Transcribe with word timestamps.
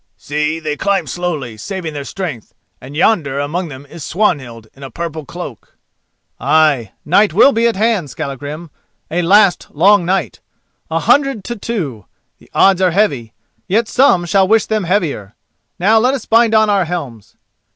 "See, 0.17 0.59
they 0.59 0.75
climb 0.77 1.05
slowly, 1.05 1.57
saving 1.57 1.93
their 1.93 2.03
strength, 2.05 2.55
and 2.81 2.95
yonder 2.97 3.37
among 3.39 3.67
them 3.67 3.85
is 3.85 4.03
Swanhild 4.03 4.65
in 4.73 4.81
a 4.81 4.89
purple 4.89 5.25
cloak." 5.25 5.77
"Ay, 6.39 6.91
night 7.05 7.33
will 7.33 7.51
be 7.51 7.67
at 7.67 7.75
hand, 7.75 8.09
Skallagrim—a 8.09 9.21
last 9.21 9.67
long 9.69 10.03
night! 10.03 10.39
A 10.89 11.01
hundred 11.01 11.43
to 11.43 11.55
two—the 11.55 12.49
odds 12.51 12.81
are 12.81 12.89
heavy; 12.89 13.35
yet 13.67 13.87
some 13.87 14.25
shall 14.25 14.47
wish 14.47 14.65
them 14.65 14.85
heavier. 14.85 15.35
Now 15.77 15.99
let 15.99 16.15
us 16.15 16.25
bind 16.25 16.55
on 16.55 16.67
our 16.67 16.85
helms." 16.85 17.35